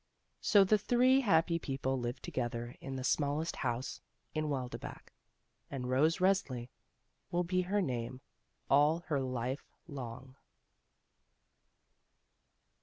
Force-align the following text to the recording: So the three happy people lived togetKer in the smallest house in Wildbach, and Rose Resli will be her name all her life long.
So 0.39 0.63
the 0.63 0.79
three 0.79 1.19
happy 1.21 1.59
people 1.59 1.95
lived 1.95 2.23
togetKer 2.23 2.75
in 2.81 2.95
the 2.95 3.03
smallest 3.03 3.55
house 3.57 4.01
in 4.33 4.49
Wildbach, 4.49 5.13
and 5.69 5.87
Rose 5.91 6.17
Resli 6.17 6.69
will 7.29 7.43
be 7.43 7.61
her 7.61 7.83
name 7.83 8.19
all 8.67 9.01
her 9.09 9.19
life 9.21 9.69
long. 9.87 10.37